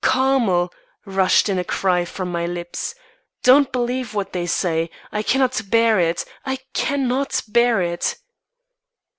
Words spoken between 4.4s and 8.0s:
say. I cannot bear it I cannot bear